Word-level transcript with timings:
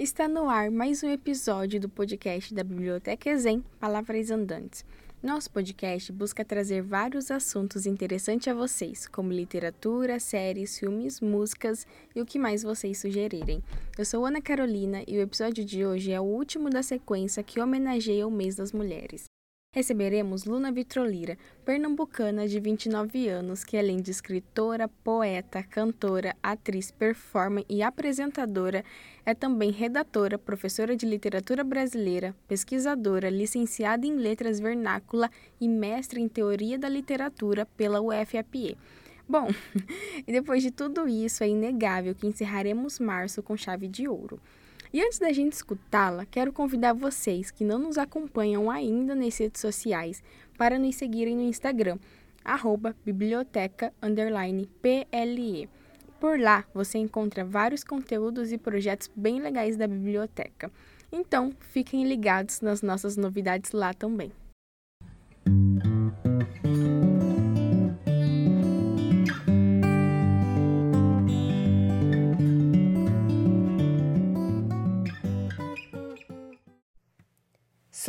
Está 0.00 0.26
no 0.26 0.48
ar 0.48 0.70
mais 0.70 1.02
um 1.02 1.10
episódio 1.10 1.78
do 1.78 1.86
podcast 1.86 2.54
da 2.54 2.64
Biblioteca 2.64 3.36
Zen 3.36 3.62
Palavras 3.78 4.30
Andantes. 4.30 4.82
Nosso 5.22 5.50
podcast 5.50 6.10
busca 6.10 6.42
trazer 6.42 6.80
vários 6.80 7.30
assuntos 7.30 7.84
interessantes 7.84 8.48
a 8.48 8.54
vocês, 8.54 9.06
como 9.06 9.30
literatura, 9.30 10.18
séries, 10.18 10.78
filmes, 10.78 11.20
músicas 11.20 11.86
e 12.16 12.20
o 12.22 12.24
que 12.24 12.38
mais 12.38 12.62
vocês 12.62 12.96
sugerirem. 12.96 13.62
Eu 13.98 14.06
sou 14.06 14.24
Ana 14.24 14.40
Carolina 14.40 15.04
e 15.06 15.18
o 15.18 15.20
episódio 15.20 15.66
de 15.66 15.84
hoje 15.84 16.12
é 16.12 16.18
o 16.18 16.24
último 16.24 16.70
da 16.70 16.82
sequência 16.82 17.42
que 17.42 17.60
homenageia 17.60 18.26
o 18.26 18.30
mês 18.30 18.56
das 18.56 18.72
mulheres. 18.72 19.24
Receberemos 19.72 20.46
Luna 20.46 20.72
Vitrolira, 20.72 21.38
pernambucana 21.64 22.48
de 22.48 22.58
29 22.58 23.28
anos, 23.28 23.62
que 23.62 23.78
além 23.78 24.02
de 24.02 24.10
escritora, 24.10 24.88
poeta, 24.88 25.62
cantora, 25.62 26.34
atriz, 26.42 26.90
performer 26.90 27.64
e 27.68 27.80
apresentadora, 27.80 28.84
é 29.24 29.32
também 29.32 29.70
redatora, 29.70 30.36
professora 30.36 30.96
de 30.96 31.06
literatura 31.06 31.62
brasileira, 31.62 32.34
pesquisadora, 32.48 33.30
licenciada 33.30 34.04
em 34.04 34.16
letras 34.16 34.58
vernácula 34.58 35.30
e 35.60 35.68
mestre 35.68 36.20
em 36.20 36.26
teoria 36.26 36.76
da 36.76 36.88
literatura 36.88 37.64
pela 37.64 38.00
UFAPE. 38.00 38.76
Bom, 39.28 39.46
e 40.26 40.32
depois 40.32 40.64
de 40.64 40.72
tudo 40.72 41.08
isso, 41.08 41.44
é 41.44 41.48
inegável 41.48 42.12
que 42.12 42.26
encerraremos 42.26 42.98
março 42.98 43.40
com 43.40 43.56
chave 43.56 43.86
de 43.86 44.08
ouro. 44.08 44.40
E 44.92 45.00
antes 45.00 45.20
da 45.20 45.32
gente 45.32 45.52
escutá-la, 45.52 46.26
quero 46.26 46.52
convidar 46.52 46.92
vocês 46.92 47.50
que 47.52 47.62
não 47.62 47.78
nos 47.78 47.96
acompanham 47.96 48.68
ainda 48.68 49.14
nas 49.14 49.38
redes 49.38 49.60
sociais 49.60 50.20
para 50.58 50.80
nos 50.80 50.96
seguirem 50.96 51.36
no 51.36 51.42
Instagram, 51.42 51.96
arroba 52.44 52.96
biblioteca 53.04 53.94
PLE. 54.66 55.68
Por 56.18 56.40
lá 56.40 56.64
você 56.74 56.98
encontra 56.98 57.44
vários 57.44 57.84
conteúdos 57.84 58.50
e 58.50 58.58
projetos 58.58 59.08
bem 59.14 59.40
legais 59.40 59.76
da 59.76 59.86
biblioteca. 59.86 60.72
Então, 61.12 61.52
fiquem 61.60 62.04
ligados 62.06 62.60
nas 62.60 62.82
nossas 62.82 63.16
novidades 63.16 63.70
lá 63.70 63.94
também. 63.94 64.32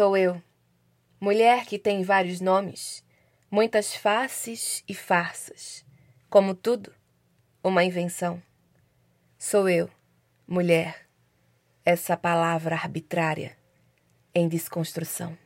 Sou 0.02 0.18
eu, 0.18 0.42
mulher 1.20 1.68
que 1.68 1.78
tem 1.78 2.02
vários 2.02 2.42
nomes, 2.42 3.04
muitas 3.52 3.96
faces 3.96 4.84
e 4.90 4.96
farsas, 4.96 5.86
como 6.28 6.56
tudo, 6.56 6.92
uma 7.64 7.84
invenção. 7.84 8.42
Sou 9.38 9.70
eu, 9.70 9.88
mulher, 10.48 11.08
essa 11.86 12.18
palavra 12.18 12.74
arbitrária 12.74 13.56
em 14.34 14.48
desconstrução. 14.48 15.38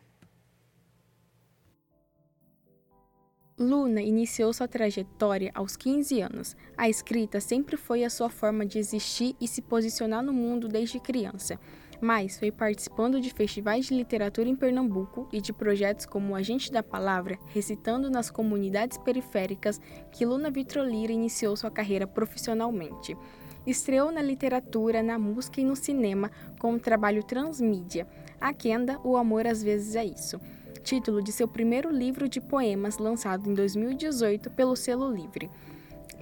Luna 3.60 4.02
iniciou 4.02 4.54
sua 4.54 4.70
trajetória 4.70 5.52
aos 5.54 5.76
15 5.76 6.22
anos. 6.22 6.56
A 6.78 6.88
escrita 6.88 7.42
sempre 7.42 7.76
foi 7.76 8.06
a 8.06 8.10
sua 8.10 8.30
forma 8.30 8.66
de 8.66 8.80
existir 8.80 9.36
e 9.42 9.50
se 9.50 9.62
posicionar 9.62 10.24
no 10.24 10.32
mundo 10.32 10.70
desde 10.70 10.98
criança 10.98 11.60
mas 12.02 12.38
foi 12.38 12.52
participando 12.52 13.20
de 13.20 13.32
festivais 13.32 13.86
de 13.86 13.94
literatura 13.94 14.50
em 14.50 14.56
Pernambuco 14.56 15.28
e 15.32 15.42
de 15.42 15.54
projetos 15.54 16.06
como 16.06 16.34
o 16.34 16.36
Agente 16.36 16.72
da 16.72 16.84
Palavra, 16.84 17.38
recitando 17.48 18.10
nas 18.10 18.30
comunidades 18.30 18.98
periféricas, 18.98 19.80
que 20.12 20.26
Luna 20.26 20.52
Vitrolira 20.52 21.12
iniciou 21.12 21.56
sua 21.56 21.72
carreira 21.72 22.06
profissionalmente. 22.08 23.18
Estreou 23.66 24.12
na 24.12 24.22
literatura, 24.22 25.02
na 25.02 25.18
música 25.18 25.60
e 25.60 25.66
no 25.66 25.76
cinema 25.76 26.30
com 26.60 26.74
o 26.74 26.80
trabalho 26.80 27.24
transmídia, 27.24 28.08
A 28.40 28.54
Kenda, 28.54 29.00
O 29.04 29.18
Amor 29.18 29.48
às 29.48 29.64
vezes 29.64 29.96
é 29.96 30.06
isso, 30.06 30.40
título 30.84 31.22
de 31.22 31.32
seu 31.32 31.48
primeiro 31.48 31.90
livro 31.90 32.30
de 32.30 32.40
poemas 32.40 33.00
lançado 33.00 33.50
em 33.50 33.54
2018 33.56 34.52
pelo 34.52 34.76
Selo 34.76 35.12
Livre, 35.12 35.50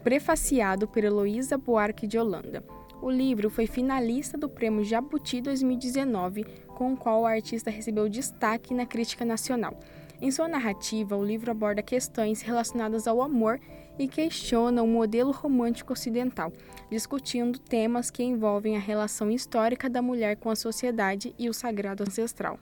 prefaciado 0.04 0.88
por 0.88 1.04
Heloísa 1.04 1.58
Buarque 1.58 2.08
de 2.08 2.18
Holanda. 2.18 2.64
O 3.04 3.12
livro 3.12 3.50
foi 3.50 3.68
finalista 3.68 4.38
do 4.38 4.48
Prêmio 4.48 4.82
Jabuti 4.82 5.42
2019, 5.42 6.46
com 6.70 6.94
o 6.94 6.98
qual 6.98 7.24
o 7.24 7.26
artista 7.26 7.70
recebeu 7.70 8.08
destaque 8.08 8.74
na 8.74 8.86
crítica 8.86 9.26
nacional. 9.26 9.78
Em 10.22 10.32
sua 10.32 10.48
narrativa, 10.48 11.18
o 11.18 11.26
livro 11.26 11.52
aborda 11.52 11.84
questões 11.84 12.42
relacionadas 12.42 13.06
ao 13.06 13.22
amor 13.22 13.60
e 14.00 14.08
questiona 14.08 14.82
o 14.82 14.88
modelo 14.88 15.34
romântico 15.34 15.92
ocidental, 15.92 16.54
discutindo 16.90 17.60
temas 17.60 18.10
que 18.10 18.24
envolvem 18.24 18.78
a 18.78 18.80
relação 18.80 19.30
histórica 19.30 19.90
da 19.90 20.02
mulher 20.02 20.38
com 20.38 20.50
a 20.50 20.56
sociedade 20.56 21.36
e 21.38 21.50
o 21.50 21.54
sagrado 21.54 22.04
ancestral. 22.04 22.58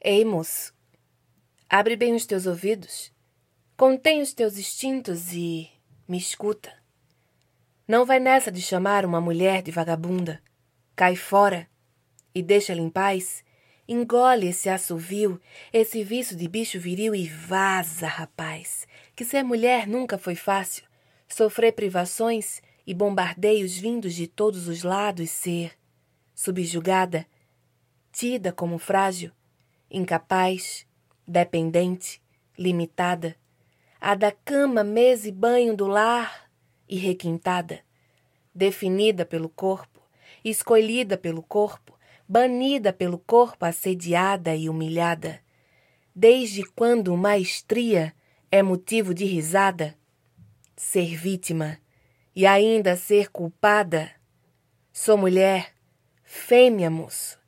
Ei, 0.00 0.24
moço, 0.24 0.72
abre 1.68 1.96
bem 1.96 2.14
os 2.14 2.24
teus 2.24 2.46
ouvidos, 2.46 3.12
contém 3.76 4.22
os 4.22 4.32
teus 4.32 4.56
instintos 4.56 5.32
e 5.32 5.68
me 6.06 6.18
escuta. 6.18 6.81
Não 7.86 8.06
vai 8.06 8.20
nessa 8.20 8.50
de 8.50 8.62
chamar 8.62 9.04
uma 9.04 9.20
mulher 9.20 9.62
de 9.62 9.70
vagabunda. 9.70 10.40
Cai 10.94 11.16
fora 11.16 11.68
e 12.34 12.42
deixa-lhe 12.42 12.80
em 12.80 12.88
paz. 12.88 13.44
Engole 13.88 14.46
esse 14.46 14.68
assovio, 14.68 15.40
esse 15.72 16.04
vício 16.04 16.36
de 16.36 16.46
bicho 16.48 16.78
viril 16.78 17.14
e 17.14 17.26
vaza, 17.26 18.06
rapaz. 18.06 18.86
Que 19.16 19.24
ser 19.24 19.42
mulher 19.42 19.86
nunca 19.86 20.16
foi 20.16 20.36
fácil. 20.36 20.84
Sofrer 21.28 21.72
privações 21.72 22.62
e 22.86 22.94
bombardeios 22.94 23.76
vindos 23.76 24.14
de 24.14 24.26
todos 24.26 24.68
os 24.68 24.82
lados, 24.82 25.30
ser 25.30 25.72
subjugada, 26.34 27.26
tida 28.12 28.52
como 28.52 28.78
frágil, 28.78 29.32
incapaz, 29.90 30.86
dependente, 31.26 32.20
limitada, 32.58 33.36
a 34.00 34.14
da 34.14 34.32
cama, 34.32 34.82
mesa 34.82 35.28
e 35.28 35.32
banho 35.32 35.76
do 35.76 35.86
lar, 35.86 36.41
e 36.92 36.96
requintada, 36.96 37.80
definida 38.54 39.24
pelo 39.24 39.48
corpo, 39.48 39.98
escolhida 40.44 41.16
pelo 41.16 41.42
corpo, 41.42 41.98
banida 42.28 42.92
pelo 42.92 43.18
corpo, 43.18 43.64
assediada 43.64 44.54
e 44.54 44.68
humilhada. 44.68 45.40
Desde 46.14 46.62
quando 46.62 47.16
maestria 47.16 48.14
é 48.50 48.62
motivo 48.62 49.14
de 49.14 49.24
risada? 49.24 49.96
Ser 50.76 51.16
vítima 51.16 51.78
e 52.36 52.44
ainda 52.44 52.94
ser 52.94 53.30
culpada? 53.30 54.10
Sou 54.92 55.16
mulher, 55.16 55.72
fêmea, 56.22 56.90
moço. 56.90 57.38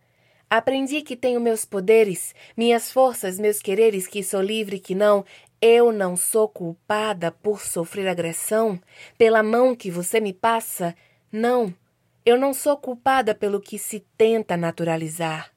Aprendi 0.49 1.03
que 1.03 1.16
tenho 1.16 1.38
meus 1.38 1.66
poderes, 1.66 2.34
minhas 2.56 2.91
forças, 2.91 3.38
meus 3.38 3.59
quereres, 3.61 4.06
que 4.06 4.22
sou 4.22 4.41
livre, 4.41 4.78
que 4.78 4.94
não, 4.94 5.22
eu 5.66 5.91
não 5.91 6.14
sou 6.14 6.47
culpada 6.47 7.32
por 7.32 7.62
sofrer 7.62 8.06
agressão? 8.06 8.78
Pela 9.16 9.42
mão 9.42 9.75
que 9.75 9.91
você 9.91 10.20
me 10.20 10.30
passa. 10.30 10.94
Não, 11.32 11.75
eu 12.22 12.38
não 12.38 12.52
sou 12.52 12.76
culpada 12.76 13.34
pelo 13.34 13.58
que 13.58 13.78
se 13.78 14.00
tenta 14.14 14.58
naturalizar. 14.58 15.50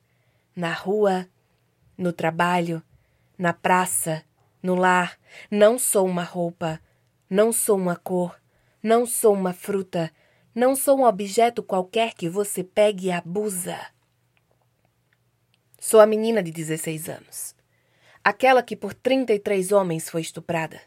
Na 0.56 0.72
rua, 0.72 1.28
no 1.97 2.13
trabalho, 2.13 2.81
na 3.38 3.51
praça, 3.51 4.23
no 4.63 4.75
lar, 4.75 5.19
não 5.51 5.78
sou 5.78 6.07
uma 6.07 6.24
roupa, 6.24 6.79
não 7.29 7.51
sou 7.51 7.75
uma 7.75 7.97
cor, 7.97 8.39
não 8.81 9.06
sou 9.06 9.34
uma 9.34 9.51
fruta, 9.51 10.09
não 10.56 10.74
sou 10.74 11.00
um 11.00 11.03
objeto 11.03 11.62
qualquer 11.62 12.13
que 12.13 12.29
você 12.29 12.63
pegue 12.63 13.07
e 13.07 13.12
abusa. 13.12 13.78
Sou 15.78 16.00
a 16.00 16.06
menina 16.06 16.41
de 16.41 16.50
16 16.53 17.09
anos 17.09 17.56
aquela 18.27 18.61
que 18.61 18.75
por 18.75 18.93
33 18.93 19.71
homens 19.71 20.09
foi 20.09 20.19
estuprada. 20.19 20.81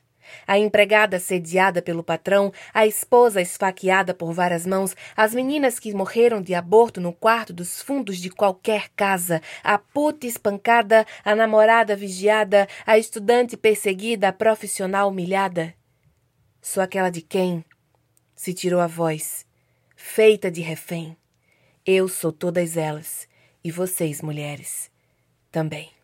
A 0.47 0.59
empregada 0.59 1.19
sediada 1.19 1.81
pelo 1.81 2.05
patrão, 2.05 2.53
a 2.73 2.87
esposa 2.87 3.41
esfaqueada 3.41 4.13
por 4.13 4.35
várias 4.35 4.67
mãos, 4.67 4.95
as 5.17 5.35
meninas 5.35 5.79
que 5.79 5.95
morreram 5.95 6.43
de 6.43 6.55
aborto 6.55 7.01
no 7.01 7.15
quarto 7.15 7.51
dos 7.51 7.81
fundos 7.81 8.19
de 8.19 8.29
qualquer 8.29 8.91
casa, 8.91 9.41
a 9.65 9.79
puta 9.79 10.27
espancada, 10.27 11.07
a 11.25 11.35
namorada 11.35 11.97
vigiada, 11.97 12.69
a 12.85 12.99
estudante 12.99 13.57
perseguida, 13.57 14.29
a 14.29 14.35
profissional 14.35 15.09
humilhada. 15.09 15.73
Sou 16.61 16.83
aquela 16.83 17.09
de 17.09 17.23
quem 17.23 17.65
se 18.37 18.53
tirou 18.53 18.81
a 18.81 18.87
voz, 18.87 19.47
feita 19.97 20.51
de 20.51 20.61
refém. 20.61 21.17
Eu 21.87 22.07
sou 22.07 22.33
todas 22.33 22.77
elas, 22.77 23.27
e 23.65 23.71
vocês, 23.71 24.21
mulheres, 24.21 24.91
também. 25.51 26.00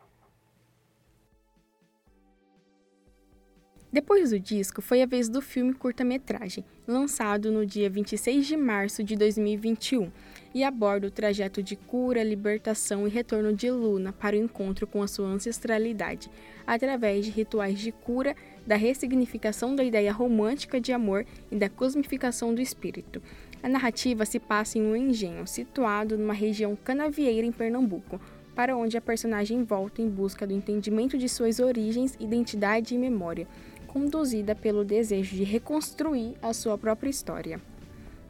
Depois 3.97 4.29
do 4.29 4.39
disco, 4.39 4.83
foi 4.83 5.01
a 5.01 5.07
vez 5.07 5.27
do 5.27 5.41
filme 5.41 5.73
curta-metragem, 5.73 6.63
lançado 6.87 7.51
no 7.51 7.65
dia 7.65 7.89
26 7.89 8.47
de 8.47 8.55
março 8.55 9.03
de 9.03 9.17
2021, 9.17 10.13
e 10.55 10.63
aborda 10.63 11.07
o 11.07 11.11
trajeto 11.11 11.63
de 11.63 11.77
cura, 11.77 12.23
libertação 12.23 13.07
e 13.07 13.11
retorno 13.11 13.55
de 13.55 13.71
Luna 13.71 14.13
para 14.13 14.37
o 14.37 14.39
encontro 14.39 14.87
com 14.87 15.03
a 15.03 15.09
sua 15.09 15.29
ancestralidade, 15.29 16.31
através 16.67 17.25
de 17.25 17.31
rituais 17.31 17.79
de 17.79 17.91
cura, 17.91 18.37
da 18.67 18.77
ressignificação 18.77 19.75
da 19.75 19.83
ideia 19.83 20.13
romântica 20.13 20.79
de 20.79 20.93
amor 20.93 21.25
e 21.51 21.57
da 21.57 21.71
cosmificação 21.71 22.55
do 22.55 22.61
espírito. 22.61 23.23
A 23.63 23.69
narrativa 23.71 24.27
se 24.27 24.39
passa 24.39 24.77
em 24.77 24.83
um 24.83 24.95
engenho 24.95 25.47
situado 25.47 26.19
numa 26.19 26.35
região 26.35 26.77
canavieira 26.77 27.47
em 27.47 27.53
Pernambuco, 27.53 28.21
para 28.57 28.75
onde 28.75 28.97
a 28.97 29.03
personagem 29.03 29.63
volta 29.63 30.01
em 30.01 30.09
busca 30.09 30.47
do 30.47 30.55
entendimento 30.55 31.19
de 31.19 31.29
suas 31.29 31.61
origens, 31.61 32.17
identidade 32.19 32.95
e 32.95 32.99
memória, 32.99 33.47
conduzida 33.87 34.55
pelo 34.55 34.85
desejo 34.85 35.37
de 35.37 35.45
reconstruir 35.45 36.35
a 36.43 36.53
sua 36.53 36.77
própria 36.77 37.11
história. 37.11 37.61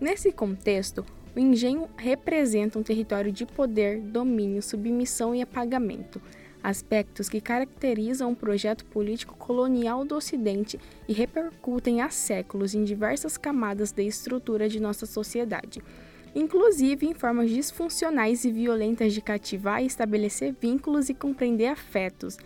Nesse 0.00 0.30
contexto, 0.30 1.04
o 1.34 1.38
engenho 1.38 1.88
representa 1.96 2.78
um 2.78 2.82
território 2.82 3.32
de 3.32 3.44
poder, 3.44 4.00
domínio, 4.00 4.62
submissão 4.62 5.34
e 5.34 5.42
apagamento, 5.42 6.20
aspectos 6.62 7.28
que 7.28 7.40
caracterizam 7.40 8.32
o 8.32 8.36
projeto 8.36 8.84
político 8.86 9.36
colonial 9.36 10.04
do 10.04 10.16
Ocidente 10.16 10.80
e 11.06 11.12
repercutem 11.12 12.00
há 12.00 12.08
séculos 12.08 12.74
em 12.74 12.84
diversas 12.84 13.36
camadas 13.36 13.92
da 13.92 14.02
estrutura 14.02 14.68
de 14.68 14.80
nossa 14.80 15.06
sociedade, 15.06 15.82
inclusive 16.34 17.06
em 17.06 17.14
formas 17.14 17.50
disfuncionais 17.50 18.44
e 18.44 18.50
violentas 18.50 19.12
de 19.12 19.20
cativar 19.20 19.82
e 19.82 19.86
estabelecer 19.86 20.54
vínculos 20.60 21.08
e 21.08 21.14
compreender 21.14 21.68
afetos, 21.68 22.36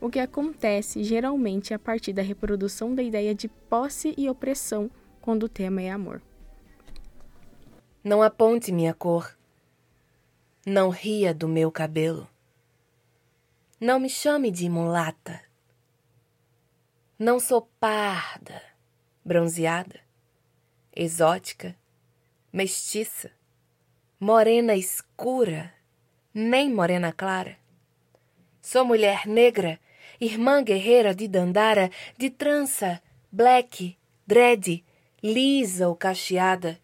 o 0.00 0.08
que 0.08 0.18
acontece 0.18 1.04
geralmente 1.04 1.74
a 1.74 1.78
partir 1.78 2.12
da 2.12 2.22
reprodução 2.22 2.94
da 2.94 3.02
ideia 3.02 3.34
de 3.34 3.48
posse 3.48 4.14
e 4.16 4.28
opressão 4.28 4.90
quando 5.20 5.44
o 5.44 5.48
tema 5.48 5.82
é 5.82 5.90
amor. 5.90 6.22
Não 8.02 8.22
aponte 8.22 8.72
minha 8.72 8.94
cor. 8.94 9.36
Não 10.64 10.88
ria 10.88 11.34
do 11.34 11.46
meu 11.46 11.70
cabelo. 11.70 12.26
Não 13.78 14.00
me 14.00 14.08
chame 14.08 14.50
de 14.50 14.68
mulata. 14.68 15.40
Não 17.18 17.38
sou 17.38 17.68
parda, 17.78 18.62
bronzeada, 19.22 20.00
exótica, 20.96 21.76
mestiça, 22.50 23.30
morena 24.18 24.74
escura, 24.74 25.72
nem 26.32 26.72
morena 26.72 27.12
clara. 27.12 27.58
Sou 28.62 28.84
mulher 28.84 29.26
negra, 29.26 29.78
irmã 30.20 30.62
guerreira 30.62 31.14
de 31.14 31.26
dandara, 31.26 31.90
de 32.18 32.28
trança, 32.28 33.00
black, 33.32 33.96
dread, 34.26 34.84
lisa 35.22 35.88
ou 35.88 35.96
cacheada. 35.96 36.78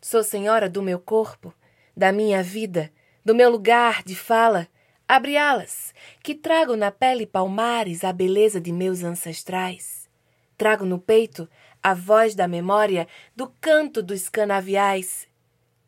Sou 0.00 0.22
senhora 0.22 0.68
do 0.68 0.82
meu 0.82 0.98
corpo, 0.98 1.54
da 1.96 2.10
minha 2.10 2.42
vida, 2.42 2.90
do 3.24 3.34
meu 3.34 3.50
lugar 3.50 4.02
de 4.02 4.16
fala 4.16 4.68
Abre 5.10 5.36
alas, 5.36 5.92
que 6.22 6.36
trago 6.36 6.76
na 6.76 6.92
pele 6.92 7.26
palmares 7.26 8.04
a 8.04 8.12
beleza 8.12 8.60
de 8.60 8.70
meus 8.70 9.02
ancestrais. 9.02 10.08
Trago 10.56 10.84
no 10.84 11.00
peito 11.00 11.48
a 11.82 11.94
voz 11.94 12.36
da 12.36 12.46
memória 12.46 13.08
do 13.34 13.48
canto 13.60 14.04
dos 14.04 14.28
canaviais. 14.28 15.26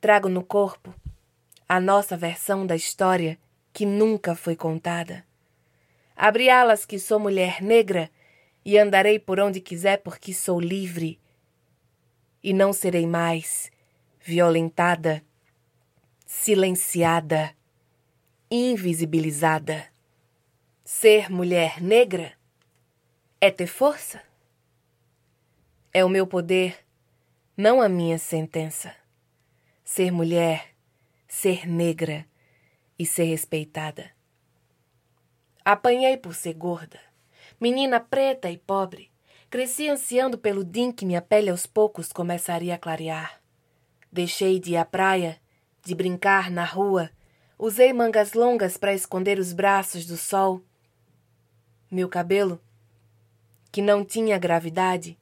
Trago 0.00 0.28
no 0.28 0.42
corpo 0.42 0.92
a 1.68 1.78
nossa 1.78 2.16
versão 2.16 2.66
da 2.66 2.74
história 2.74 3.38
que 3.72 3.86
nunca 3.86 4.34
foi 4.34 4.56
contada. 4.56 5.24
Abre 6.16 6.50
alas 6.50 6.84
que 6.84 6.98
sou 6.98 7.18
mulher 7.18 7.62
negra 7.62 8.10
e 8.64 8.78
andarei 8.78 9.18
por 9.18 9.40
onde 9.40 9.60
quiser 9.60 9.98
porque 9.98 10.32
sou 10.32 10.60
livre. 10.60 11.20
E 12.42 12.52
não 12.52 12.72
serei 12.72 13.06
mais 13.06 13.70
violentada, 14.20 15.22
silenciada 16.26 17.54
invisibilizada. 18.54 19.86
Ser 20.84 21.30
mulher 21.30 21.80
negra 21.80 22.34
é 23.40 23.50
ter 23.50 23.66
força? 23.66 24.22
É 25.90 26.04
o 26.04 26.08
meu 26.08 26.26
poder, 26.26 26.84
não 27.56 27.80
a 27.80 27.88
minha 27.88 28.18
sentença. 28.18 28.94
Ser 29.82 30.10
mulher, 30.10 30.74
ser 31.26 31.66
negra 31.66 32.26
e 32.98 33.06
ser 33.06 33.24
respeitada. 33.24 34.10
Apanhei 35.64 36.16
por 36.16 36.34
ser 36.34 36.54
gorda, 36.54 36.98
menina 37.60 38.00
preta 38.00 38.50
e 38.50 38.58
pobre. 38.58 39.10
Cresci 39.48 39.88
ansiando 39.88 40.38
pelo 40.38 40.64
dia 40.64 40.92
que 40.92 41.04
minha 41.04 41.20
pele 41.20 41.50
aos 41.50 41.66
poucos 41.66 42.12
começaria 42.12 42.74
a 42.74 42.78
clarear. 42.78 43.40
Deixei 44.10 44.58
de 44.58 44.72
ir 44.72 44.76
à 44.76 44.84
praia, 44.84 45.38
de 45.84 45.94
brincar 45.94 46.50
na 46.50 46.64
rua 46.64 47.10
Usei 47.64 47.92
mangas 47.92 48.32
longas 48.32 48.76
para 48.76 48.92
esconder 48.92 49.38
os 49.38 49.52
braços 49.52 50.04
do 50.04 50.16
sol. 50.16 50.64
Meu 51.88 52.08
cabelo, 52.08 52.60
que 53.70 53.80
não 53.80 54.04
tinha 54.04 54.36
gravidade, 54.36 55.16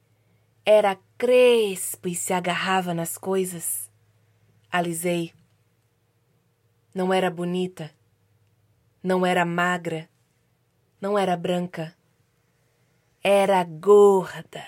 era 0.65 0.99
crespo 1.19 2.09
e 2.09 2.15
se 2.15 2.33
agarrava 2.33 2.95
nas 2.95 3.19
coisas. 3.19 3.91
Alisei. 4.73 5.35
Não 6.95 7.13
era 7.13 7.31
bonita, 7.31 7.91
não 9.03 9.27
era 9.27 9.45
magra, 9.45 10.09
não 11.01 11.19
era 11.19 11.37
branca. 11.37 11.95
Era 13.23 13.63
gorda, 13.65 14.65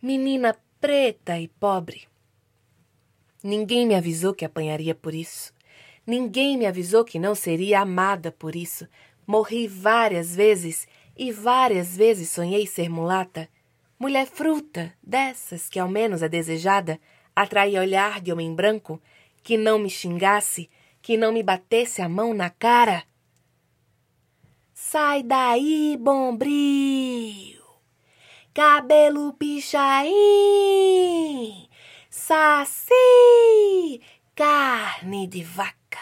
menina 0.00 0.56
preta 0.80 1.38
e 1.38 1.48
pobre. 1.48 2.08
Ninguém 3.42 3.86
me 3.86 3.94
avisou 3.94 4.34
que 4.34 4.44
apanharia 4.44 4.94
por 4.94 5.14
isso. 5.14 5.52
Ninguém 6.06 6.56
me 6.56 6.66
avisou 6.66 7.04
que 7.04 7.18
não 7.18 7.34
seria 7.34 7.80
amada 7.80 8.32
por 8.32 8.56
isso. 8.56 8.88
Morri 9.26 9.68
várias 9.68 10.34
vezes 10.34 10.88
e 11.16 11.30
várias 11.30 11.96
vezes 11.96 12.30
sonhei 12.30 12.66
ser 12.66 12.88
mulata. 12.88 13.48
Mulher 13.98 14.26
fruta, 14.26 14.92
dessas 15.02 15.68
que 15.68 15.78
ao 15.78 15.88
menos 15.88 16.22
é 16.22 16.28
desejada, 16.28 17.00
atraía 17.34 17.80
olhar 17.80 18.20
de 18.20 18.32
homem 18.32 18.54
branco, 18.54 19.00
que 19.42 19.56
não 19.56 19.78
me 19.78 19.90
xingasse, 19.90 20.70
que 21.02 21.16
não 21.16 21.32
me 21.32 21.42
batesse 21.42 22.00
a 22.00 22.08
mão 22.08 22.32
na 22.32 22.50
cara. 22.50 23.02
Sai 24.90 25.22
daí, 25.22 25.98
bombril! 26.00 27.60
Cabelo 28.54 29.34
pichain! 29.34 30.08
Saci! 32.08 32.94
Carne 34.34 35.26
de 35.26 35.42
vaca! 35.42 36.00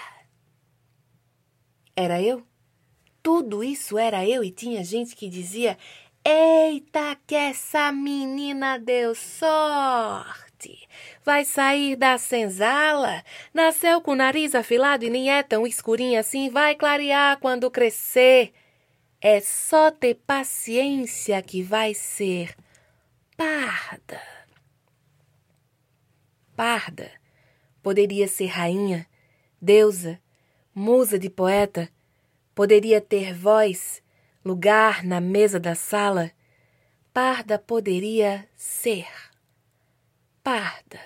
Era 1.97 2.23
eu? 2.23 2.47
Tudo 3.25 3.65
isso 3.65 3.99
era 3.99 4.25
eu 4.25 4.45
e 4.45 4.53
tinha 4.53 4.85
gente 4.85 5.17
que 5.17 5.29
dizia: 5.29 5.77
Eita, 6.25 7.19
que 7.27 7.35
essa 7.35 7.91
menina 7.91 8.79
deu 8.79 9.17
sorte! 9.17 10.87
Vai 11.25 11.45
sair 11.45 11.97
da 11.97 12.17
senzala? 12.19 13.25
Nasceu 13.53 14.01
com 14.01 14.13
o 14.13 14.15
nariz 14.15 14.55
afilado 14.55 15.05
e 15.05 15.11
nem 15.11 15.33
é 15.33 15.43
tão 15.43 15.67
escurinha 15.67 16.21
assim, 16.21 16.49
vai 16.49 16.77
clarear 16.77 17.41
quando 17.41 17.69
crescer. 17.69 18.53
É 19.21 19.41
só 19.41 19.91
ter 19.91 20.15
paciência 20.27 21.41
que 21.43 21.63
vai 21.63 21.95
ser 21.95 22.55
parda. 23.37 24.21
Parda 26.55 27.11
poderia 27.87 28.27
ser 28.27 28.47
rainha, 28.47 29.07
deusa, 29.63 30.21
musa 30.75 31.17
de 31.19 31.31
poeta, 31.31 31.89
poderia 32.53 33.01
ter 33.01 33.33
voz, 33.33 34.03
lugar 34.45 35.05
na 35.05 35.21
mesa 35.21 35.61
da 35.61 35.75
sala, 35.77 36.33
parda 37.15 37.59
poderia 37.59 38.49
ser. 38.57 39.07
Parda. 40.43 41.01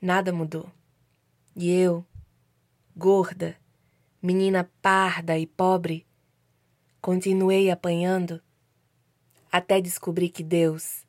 Nada 0.00 0.32
mudou. 0.32 0.70
E 1.56 1.68
eu, 1.68 2.06
gorda, 2.96 3.56
menina 4.22 4.70
parda 4.80 5.36
e 5.36 5.46
pobre, 5.46 6.06
continuei 7.00 7.70
apanhando 7.70 8.40
até 9.50 9.80
descobrir 9.80 10.28
que 10.28 10.42
Deus 10.42 11.04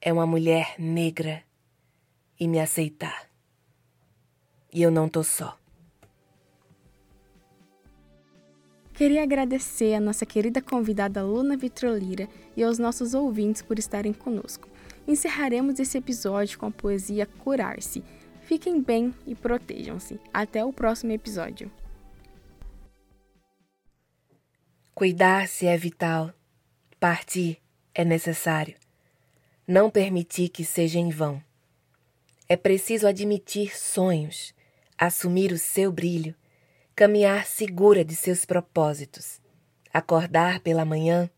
é 0.00 0.12
uma 0.12 0.26
mulher 0.26 0.74
negra 0.78 1.42
e 2.38 2.48
me 2.48 2.58
aceitar. 2.58 3.28
E 4.72 4.82
eu 4.82 4.90
não 4.90 5.08
tô 5.08 5.22
só. 5.22 5.58
Queria 8.94 9.22
agradecer 9.22 9.94
a 9.94 10.00
nossa 10.00 10.26
querida 10.26 10.60
convidada 10.60 11.22
Luna 11.22 11.56
Vitrolira 11.56 12.28
e 12.56 12.62
aos 12.62 12.78
nossos 12.78 13.14
ouvintes 13.14 13.62
por 13.62 13.78
estarem 13.78 14.12
conosco. 14.12 14.68
Encerraremos 15.08 15.80
esse 15.80 15.96
episódio 15.96 16.58
com 16.58 16.66
a 16.66 16.70
poesia 16.70 17.24
Curar-se. 17.24 18.04
Fiquem 18.42 18.82
bem 18.82 19.14
e 19.26 19.34
protejam-se. 19.34 20.20
Até 20.32 20.64
o 20.64 20.72
próximo 20.72 21.12
episódio. 21.12 21.70
Cuidar-se 25.00 25.66
é 25.66 25.78
vital. 25.78 26.30
Partir 26.98 27.56
é 27.94 28.04
necessário. 28.04 28.74
Não 29.66 29.88
permitir 29.88 30.50
que 30.50 30.62
seja 30.62 30.98
em 30.98 31.08
vão. 31.08 31.42
É 32.46 32.54
preciso 32.54 33.06
admitir 33.06 33.74
sonhos, 33.74 34.54
assumir 34.98 35.52
o 35.52 35.58
seu 35.58 35.90
brilho 35.90 36.34
caminhar 36.94 37.46
segura 37.46 38.04
de 38.04 38.14
seus 38.14 38.44
propósitos, 38.44 39.40
acordar 39.90 40.60
pela 40.60 40.84
manhã 40.84 41.30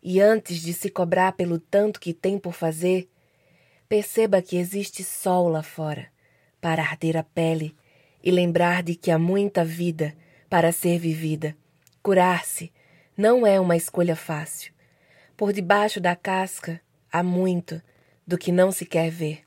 e 0.00 0.20
antes 0.20 0.62
de 0.62 0.72
se 0.72 0.88
cobrar 0.88 1.32
pelo 1.32 1.58
tanto 1.58 1.98
que 1.98 2.14
tem 2.14 2.38
por 2.38 2.52
fazer, 2.52 3.10
Perceba 3.88 4.40
que 4.40 4.56
existe 4.56 5.02
sol 5.02 5.48
lá 5.48 5.64
fora 5.64 6.06
para 6.60 6.82
arder 6.82 7.16
a 7.16 7.24
pele 7.24 7.74
e 8.22 8.30
lembrar 8.30 8.80
de 8.84 8.94
que 8.94 9.10
há 9.10 9.18
muita 9.18 9.64
vida 9.64 10.14
para 10.48 10.70
ser 10.70 11.00
vivida. 11.00 11.56
Curar-se 12.00 12.72
não 13.18 13.44
é 13.44 13.58
uma 13.58 13.76
escolha 13.76 14.14
fácil. 14.14 14.72
Por 15.36 15.52
debaixo 15.52 16.00
da 16.00 16.14
casca 16.14 16.80
há 17.10 17.20
muito 17.20 17.82
do 18.24 18.38
que 18.38 18.52
não 18.52 18.70
se 18.70 18.86
quer 18.86 19.10
ver. 19.10 19.44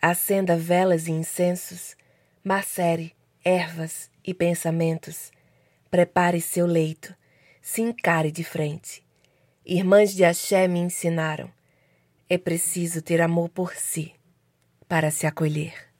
Acenda 0.00 0.56
velas 0.56 1.08
e 1.08 1.10
incensos, 1.10 1.96
macere 2.44 3.12
ervas 3.44 4.08
e 4.24 4.32
pensamentos. 4.32 5.32
Prepare 5.90 6.40
seu 6.40 6.66
leito, 6.66 7.12
se 7.60 7.82
encare 7.82 8.30
de 8.30 8.44
frente. 8.44 9.04
Irmãs 9.66 10.14
de 10.14 10.24
Axé 10.24 10.68
me 10.68 10.78
ensinaram: 10.78 11.50
é 12.28 12.38
preciso 12.38 13.02
ter 13.02 13.20
amor 13.20 13.48
por 13.48 13.74
si 13.74 14.14
para 14.86 15.10
se 15.10 15.26
acolher. 15.26 15.93